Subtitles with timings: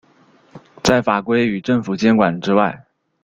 [0.81, 2.87] 在法规与政府监管之外。